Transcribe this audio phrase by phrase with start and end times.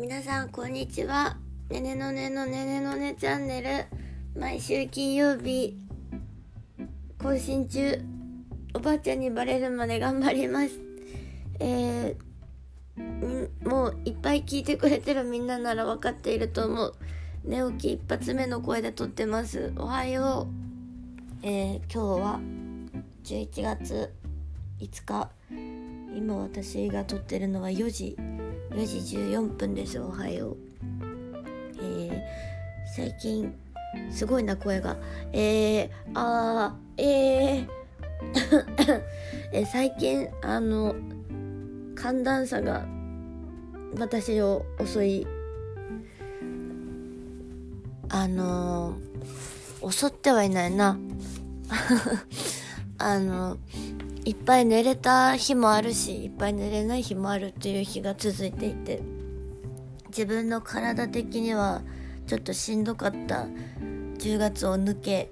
[0.00, 1.38] 皆さんこんにちは。
[1.70, 4.40] ねねのねのねねのねチャンネル。
[4.40, 5.76] 毎週金曜日
[7.20, 8.00] 更新中。
[8.74, 10.78] おばあちゃんにバレるまで頑張ります。
[11.58, 16.94] えー、もういっぱい聞いてくれてるみんななら分かっていると思う。
[17.44, 19.72] 寝起き一発目の声で撮ってます。
[19.76, 20.46] おはよ
[21.42, 21.44] う。
[21.44, 22.40] えー、今日は
[23.24, 24.14] 11月
[24.78, 25.28] 5日。
[26.16, 28.37] 今私が撮ってるのは4時。
[28.70, 29.98] 4時14分です。
[29.98, 30.56] おはよう。
[31.80, 32.20] えー、
[32.94, 33.54] 最近
[34.10, 34.96] すごいな声が。
[35.32, 37.68] えー、あーえー
[39.52, 40.94] え最近あの
[41.94, 42.86] 寒暖差が
[43.96, 45.26] 私を襲い
[48.08, 48.96] あの
[49.88, 50.98] 襲ってはいないな。
[52.98, 53.56] あの
[54.28, 59.00] いっぱい寝れた日もあるしいっぱい寝れない日もあるっていう日が続いていて
[60.08, 61.80] 自分の体的には
[62.26, 63.46] ちょっとしんどかった。
[64.18, 65.30] 10月を抜け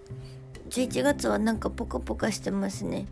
[0.70, 3.06] 11月はなんかポカポカしてますね。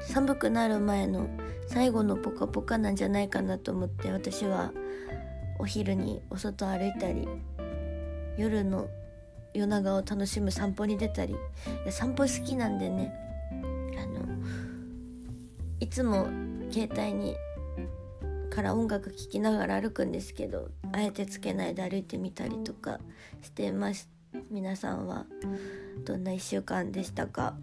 [0.00, 1.28] 寒くなる前の
[1.68, 4.72] 最後のポカポカなんじゃないかなと思って私は
[5.58, 7.28] お昼にお外歩いたり
[8.36, 8.88] 夜の
[9.52, 11.36] 夜長を楽しむ散歩に出たり
[11.90, 13.29] 散歩好きなんでね。
[15.80, 16.28] いつも
[16.70, 17.34] 携帯に
[18.50, 23.00] から音楽聴きながら歩くんですけどあえてつけないで歩いてみたりとか
[23.42, 24.10] してます。
[24.50, 25.26] 皆さんは
[26.04, 27.54] どんな1週間でしたか？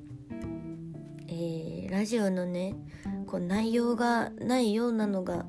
[1.27, 2.75] えー、ラジオのね
[3.27, 5.45] こう内容がないようなのが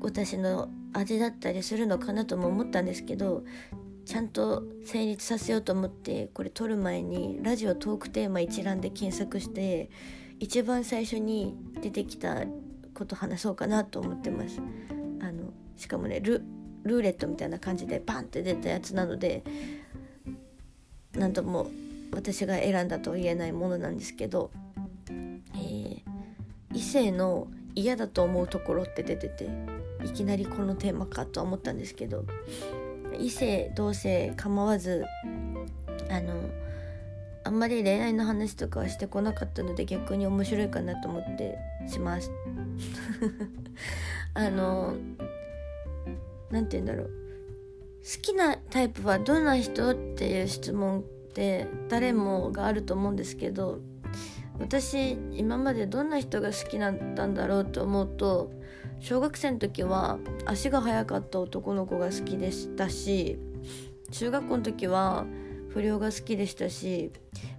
[0.00, 3.44] 私の味だったりするのかなとも思ったんですけど
[4.04, 9.88] ちゃんと成立させようと思ってこれ撮る前にラジオトークテーマ一覧で検索して
[10.44, 12.44] 一番最初に出てきた
[12.92, 14.60] こと話そうかなと思ってます。
[15.22, 19.42] あのしかもねルーレットみたいな感じでバンって出たやつなので
[21.12, 21.70] 何とも
[22.12, 24.50] 私が選んだと言えないものなんですけど、
[25.08, 26.02] えー、
[26.74, 29.48] 異性の嫌だと思うところって出てて
[30.04, 32.26] いきなりこのテーマかとは思ったんですけど
[33.18, 35.06] 異性同性構わず
[36.10, 36.34] あの
[37.44, 42.30] あんまり恋愛の話とかはしてこなかったので逆に面白いかなと思ってします。
[44.34, 44.94] あの
[46.50, 47.10] 何て言うんだろう。
[48.04, 53.80] 好きなタイプはどんな人っていう質問って誰もがあると思うんですけど
[54.58, 58.52] 私今までどんな人が好きだったんだろうと思うと
[59.00, 63.38] 小学生の時は足が速かった男の子が好きでしたし
[64.12, 65.24] 中学校の時は
[65.74, 67.10] 不良が好きでしたし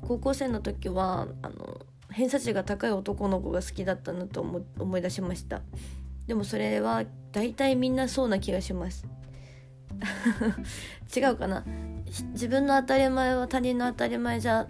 [0.07, 5.61] 高校生の時はあの偏差値が高い男の子が好きだったなと思い出しました。
[6.27, 9.05] でもそれは大体みんなそうな気がします。
[11.15, 11.65] 違うかな。
[12.31, 14.65] 自分の当たり前は他人の当たり前じゃ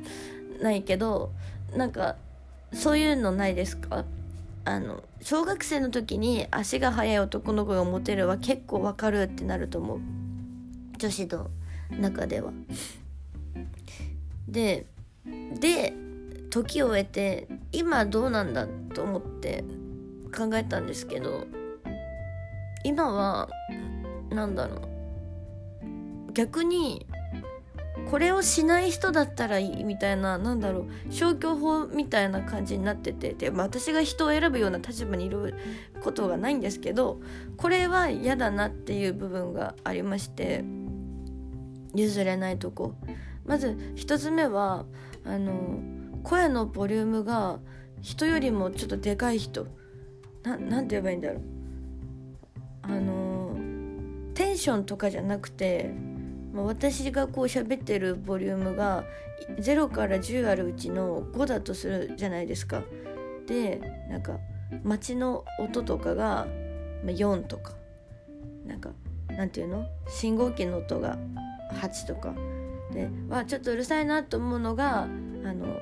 [0.59, 1.31] ないけど
[1.75, 2.15] なんか
[2.73, 4.05] そういうのないですか？
[4.63, 9.99] あの小学生の時に足が速い男の子がモテるは結構わかるってなると思う。
[10.97, 11.51] 女子の
[11.91, 12.51] 中では。
[14.47, 14.85] で
[15.59, 15.93] で
[16.49, 19.63] 時を経て今どうなんだと思って
[20.35, 21.47] 考えたんですけど
[22.83, 23.49] 今は
[24.29, 26.33] 何だろう。
[26.33, 27.05] 逆に
[28.11, 31.11] これをしない人だったらいいみたいな何だろう。
[31.11, 35.55] 消去法みたいな感じになっててで、私が人を選ぶような立場にいる
[36.01, 37.19] ことがないんですけど
[37.57, 40.63] これは嫌だなっていう部分がありまして
[41.95, 42.93] 譲れないとこ。
[43.45, 44.85] まず1つ目は
[45.23, 45.79] あの
[46.23, 47.59] 声のボリュームが
[48.01, 49.67] 人よりもちょっとでかい人。
[50.43, 51.41] ななんて言えばいいんだろう。
[52.83, 53.55] あの
[54.33, 55.91] テンションとかじゃなくて
[56.53, 59.03] 私がこう喋ってるボリュームが
[59.59, 62.83] 0から10あるうちの5だとするじゃないですか。
[63.47, 64.37] でなんか
[64.83, 66.47] 街の音とかが
[67.05, 67.73] 4とか。
[68.65, 68.91] なんか
[69.29, 69.85] なんていうの？
[70.07, 71.17] 信号機の音が
[71.73, 72.33] 8とか。
[72.95, 75.79] でわちょっとうるさいなと思うのがあの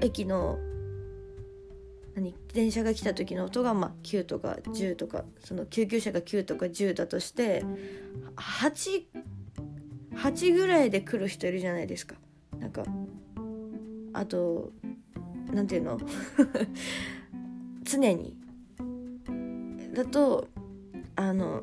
[0.00, 0.58] 駅の
[2.14, 7.64] 何電車が来た時の音がまあ9とか10とかその救急車が9とか10だとして
[8.36, 9.04] 8
[10.16, 12.16] 8ぐらいで来る人いるじゃないですか。
[12.58, 12.84] なんか
[14.12, 14.72] あと
[15.52, 16.00] 何て言うの？
[17.84, 18.36] 常に。
[19.94, 20.48] だと
[21.16, 21.62] あの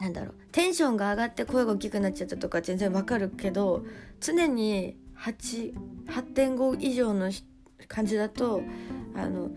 [0.00, 0.34] なんだろう。
[0.52, 3.84] テンションが上がって声が大きくなっちゃったとか全然わかるけど
[4.20, 7.30] 常に8.5以上の
[7.88, 8.62] 感じだと
[9.14, 9.50] あの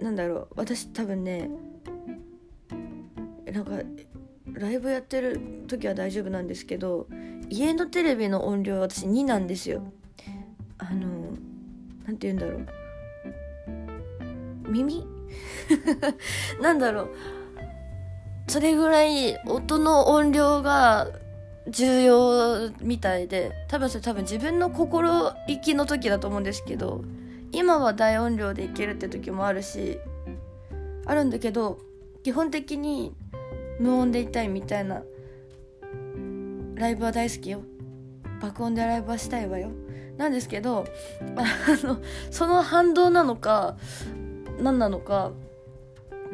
[0.00, 0.48] なんだろう。
[0.56, 1.50] 私多分ね
[3.52, 3.72] なんか
[4.52, 7.06] ライブやってる時は大丈夫なんですけど
[7.48, 9.82] 家のテレビの音量は私2なんですよ。
[10.78, 11.36] あの
[12.06, 12.66] 何て言うんだろう。
[14.68, 15.06] 耳？
[16.60, 17.10] なんだろう。
[18.48, 21.08] それぐらい音の音量が
[21.68, 27.04] 重要みたいで多分それ多分自分の心意気の時だと思うんですけど
[27.52, 29.98] 今は大音量でいけるって時もあるし
[31.06, 31.78] あるんだけど
[32.22, 33.14] 基本的に
[33.80, 35.02] 無音でいたいみたいな
[36.74, 37.62] ライブは大好きよ。
[38.40, 39.70] 爆音でライブはしたいわよ。
[40.16, 40.86] なんですけど
[41.36, 42.00] あの
[42.30, 43.76] その反動なのか
[44.58, 45.32] 何なのか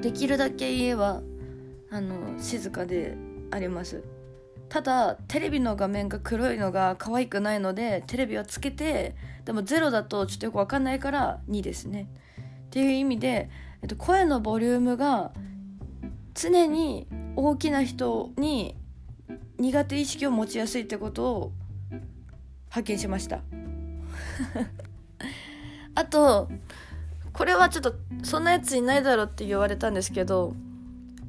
[0.00, 1.22] できるだけ家は
[1.92, 3.16] あの静かで
[3.50, 4.02] あります。
[4.70, 12.08] ただテレビの画面が黒いのが可愛くないのでテレビはつけてでも0だとちょっとよく分かんないから2ですね。
[12.66, 13.50] っていう意味で、
[13.82, 15.32] えっと、声のボリュームが
[16.32, 17.06] 常に
[17.36, 18.74] 大きな人に
[19.58, 21.52] 苦手意識を持ちやすいってことを
[22.70, 23.42] 発見しました。
[25.94, 26.48] あと
[27.34, 30.54] これはちょっとそんなやついないだろうって言われたんですけど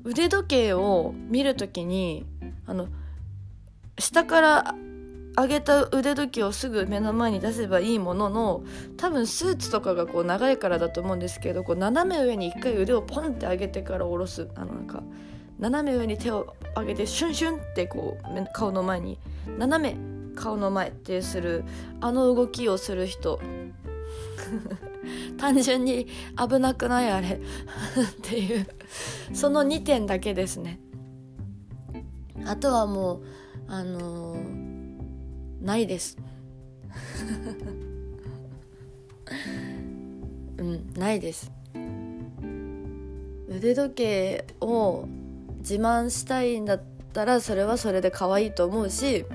[0.03, 2.25] 腕時計を見る時に
[2.65, 2.87] あの
[3.97, 4.75] 下から
[5.35, 8.63] 上げた腕時計をすぐ目の前に出せばいいものの
[8.97, 14.47] 多分スーツとかがこう長いからだと思うんですけどこう斜め上に一回腕をポンって上げてから下ろす。
[14.55, 15.01] あのなんか
[15.59, 19.17] 斜め上に手を上げてシュンシュンってこう顔の前に
[19.57, 19.97] 斜め
[20.35, 21.63] 顔の前ってする
[22.01, 23.39] あの動きをする人。
[25.37, 26.07] 単純に
[26.37, 27.39] 危なくないあれ。
[27.39, 27.41] っ
[28.21, 28.67] ていう。
[29.33, 30.79] その2点だけですね。
[32.45, 33.23] あとはもう
[33.67, 36.17] あのー、ないです。
[40.57, 41.51] うんないです。
[43.49, 45.05] 腕時計を
[45.59, 46.81] 自慢したいんだっ
[47.13, 49.25] たらそれはそれで可愛いと思うし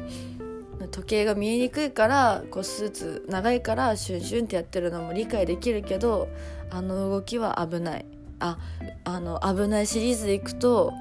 [0.88, 6.29] 時計が見えにくいからこうスーツ長いからシュンシュンってやってるのも理解できるけど
[6.70, 8.06] あの動きは危ない。
[8.40, 8.58] あ
[9.05, 10.93] あの危ないシリーズでいくと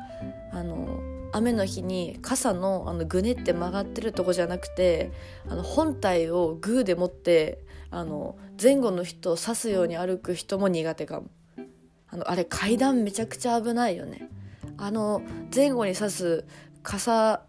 [0.52, 1.00] あの
[1.34, 5.12] 雨の日に傘のあのぐねって曲がってるとこじゃなくて
[5.48, 7.60] あの本体をグーで持って
[7.92, 11.28] あの前後の人を刺すように歩く人も苦手かも。
[12.10, 14.30] あのあれ階段めちゃくちゃ危ないよね。
[14.78, 15.22] あの
[15.54, 16.46] 前後に刺す
[16.82, 17.42] 傘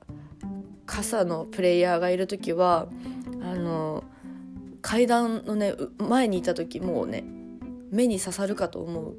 [0.89, 2.89] 傘のプレイヤーがいる時は
[3.43, 4.03] あの
[4.81, 7.23] 階段のね前にいた時もうね
[7.91, 9.17] 目に刺さるかと思う。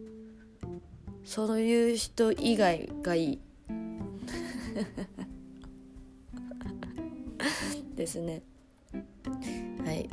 [1.23, 3.39] そういう人以外がいい。
[7.95, 8.41] ですね。
[9.85, 10.09] はい。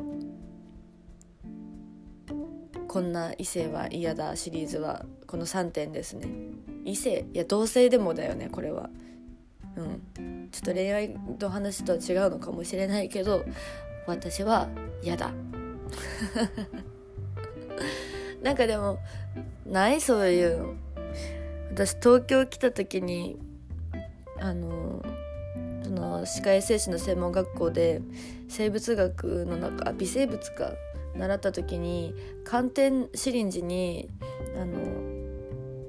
[2.87, 5.07] こんな異性は嫌だシリーズは。
[5.27, 6.29] この3点ですね。
[6.85, 7.25] 異性。
[7.33, 8.91] いや同性でもだよねこれは。
[9.77, 10.03] うん。
[10.57, 13.45] ちょっと恋愛の話とは違うのかもしれないけど
[14.07, 14.71] 私は
[15.03, 15.35] 嫌だ。
[18.43, 18.99] なんかでも
[19.67, 20.75] ないそういうの。
[21.73, 23.39] 私東京来た時に
[24.39, 25.05] あの
[25.83, 28.01] その歯科衛生士の専門学校で
[28.49, 30.73] 生物学の中微生物か
[31.15, 32.15] 習った時に
[32.45, 34.09] 寒天シリンジに
[34.59, 34.79] あの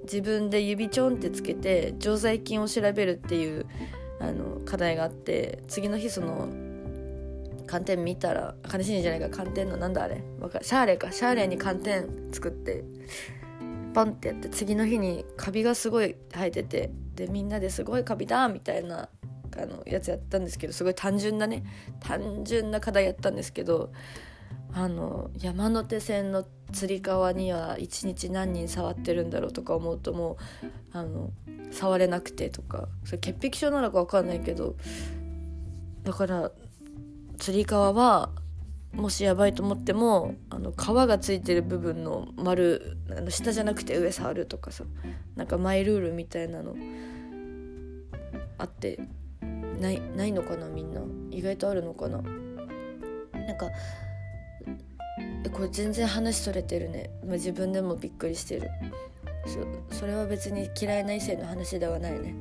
[0.04, 3.66] 自分で指ちょんってつけて常在菌を調べるっていう
[4.20, 6.48] あの課題があって次の日その
[7.68, 10.24] 寒天見たら寒天シリンジじゃないか寒天のなんだあれ？
[10.62, 11.12] シャーレか。
[11.12, 12.84] シャーレに寒天作って
[13.94, 19.10] パンってやって次の日にカビがすごい生えててでみんなですごいカビだみたいな
[19.58, 21.64] あのやつやったんですけどすごい単純なね。
[22.00, 23.92] 単純な課題やったんですけど
[24.74, 31.32] あの山手線のつり革には一日何人触ってるんだろうとか思うともうあの
[31.72, 32.88] 触れなくてとか。
[33.06, 34.76] それ潔癖症なのか分かんないけど
[36.04, 36.52] だから
[37.38, 38.30] つり革は
[38.94, 44.84] もしやばいと思ってもあの皮がついてる部分の丸あの下じゃなくて上触るとかさ。
[45.36, 46.76] なんかマイルールみたいなの
[48.58, 49.00] あって
[49.80, 51.02] ないないのかなみんな。
[51.32, 52.22] 意外とあるのかな。
[52.22, 53.70] なんか
[55.50, 58.70] これ全然話それてるね、まあ、自分でもびっくりしてる。
[59.90, 62.36] そそれは別に嫌いな異性の話ではないね。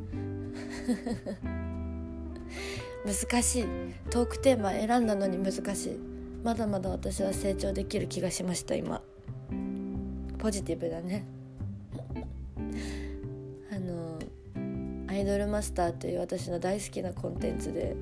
[3.07, 3.67] 難しい。
[4.11, 5.99] トークテーマ選んだのに難しい。
[6.43, 9.03] まだまだ私は成長できる気がしました今。
[10.39, 11.25] ポジティブだね。
[13.73, 14.19] あの
[15.09, 17.97] 「アイドルマスター」という私の大好きなコンテンツで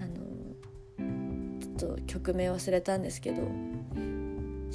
[0.00, 0.16] あの
[1.76, 3.42] ちょっと曲名忘れたんですけど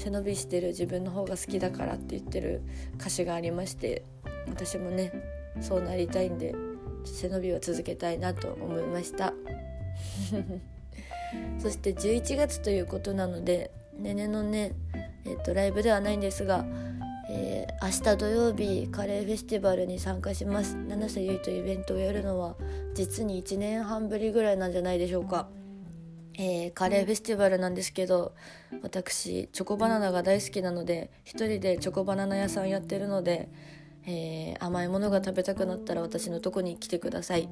[0.03, 2.61] 背伸びしてる自分の方が好きだからって言ってる
[2.99, 4.03] 歌詞がありまして
[4.47, 5.13] 私もね
[5.61, 6.53] そうなりたいんで
[7.05, 9.33] 背伸びを続けたいなと思いました
[11.57, 14.73] そして11月ということなのでねねのね、
[15.25, 16.65] えーと、ライブではないんですが、
[17.29, 22.55] えー、明日土曜日カレーフェスティバルに参加します七瀬ゆいとイベントをやるのは
[22.93, 25.47] 実に1年半ぶりぐらいなんじゃないでしょうか。
[26.35, 28.33] えー、カレーフェスティバルなんですけど
[28.81, 33.49] 私チョコバナナが大好きなので一人でチョコバナナ屋さんやってるので、
[34.05, 37.49] えー、甘いものが食べたくなったら私のとこに来てください。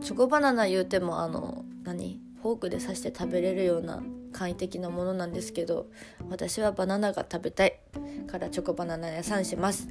[0.00, 5.88] チョコバナナ言うてもあの何フォークで刺して食べれるような簡易的なものなんですけど
[6.30, 7.78] 私はバナナが食べたい
[8.26, 9.88] からチョコバナナ屋さんします。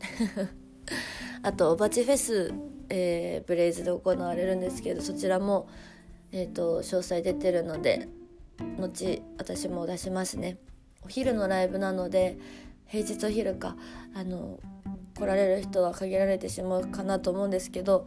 [1.42, 2.52] あとおばちフェス、
[2.88, 5.68] えー、ブレイズで行われるんですけどそちらも
[6.32, 8.08] えーと、詳細出てるので
[8.78, 10.58] 後私も出しますね。
[11.04, 12.38] お昼のライブなので
[12.86, 13.76] 平日お昼か
[14.14, 14.58] あの
[15.18, 18.06] 来られる人は限られてしまうかなと思うんですけど、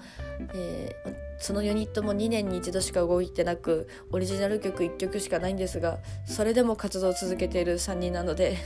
[0.54, 8.58] えー、そのユニットも2年に一度しか動いてなくオリジナル曲1曲しかないんですがそれでも活動を続けている3人なので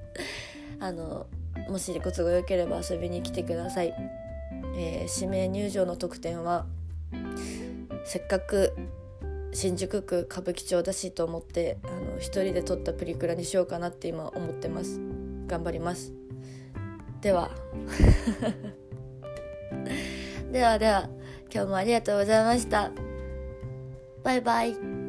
[0.78, 1.26] あの
[1.68, 3.94] もしご都合よければ遊びに来てください、
[4.76, 6.66] えー、指名入場の特典は
[8.10, 8.74] せっかく
[9.52, 15.00] 新宿区歌舞伎町だしと思ってあの一人で撮ったプリクラにしようかなって今思ってます。
[15.46, 16.12] 頑張ります。
[17.20, 17.52] では。
[20.50, 21.08] ではでは
[21.54, 22.90] 今日もありがとうございました。
[24.24, 24.99] バイバイ。